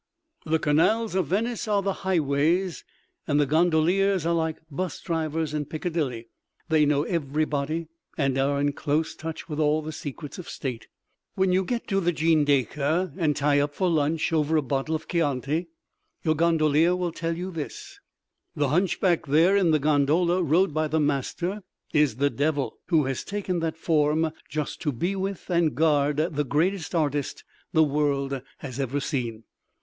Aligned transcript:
The 0.47 0.57
canals 0.57 1.13
of 1.13 1.27
Venice 1.27 1.67
are 1.67 1.83
the 1.83 1.93
highways, 2.01 2.83
and 3.27 3.39
the 3.39 3.45
gondoliers 3.45 4.25
are 4.25 4.33
like 4.33 4.57
'bus 4.71 4.99
drivers 4.99 5.53
in 5.53 5.65
Piccadilly—they 5.65 6.85
know 6.87 7.03
everybody 7.03 7.85
and 8.17 8.35
are 8.35 8.59
in 8.59 8.73
close 8.73 9.13
touch 9.13 9.47
with 9.47 9.59
all 9.59 9.83
the 9.83 9.91
Secrets 9.91 10.39
of 10.39 10.49
State. 10.49 10.87
When 11.35 11.51
you 11.51 11.63
get 11.63 11.87
to 11.89 11.99
the 11.99 12.11
Gindecca 12.11 13.13
and 13.15 13.35
tie 13.35 13.59
up 13.59 13.75
for 13.75 13.91
lunch, 13.91 14.33
over 14.33 14.57
a 14.57 14.63
bottle 14.63 14.95
of 14.95 15.07
Chianti, 15.07 15.67
your 16.23 16.33
gondolier 16.33 16.95
will 16.95 17.11
tell 17.11 17.37
you 17.37 17.51
this: 17.51 17.99
The 18.55 18.69
hunchback 18.69 19.27
there 19.27 19.55
in 19.55 19.69
the 19.69 19.77
gondola, 19.77 20.41
rowed 20.41 20.73
by 20.73 20.87
the 20.87 20.99
Master, 20.99 21.61
is 21.93 22.15
the 22.15 22.31
Devil, 22.31 22.79
who 22.87 23.05
has 23.05 23.23
taken 23.23 23.59
that 23.59 23.77
form 23.77 24.31
just 24.49 24.81
to 24.81 24.91
be 24.91 25.15
with 25.15 25.47
and 25.51 25.75
guard 25.75 26.17
the 26.17 26.43
greatest 26.43 26.95
artist 26.95 27.43
the 27.71 27.83
world 27.83 28.41
has 28.57 28.79
ever 28.79 28.99
seen. 28.99 29.43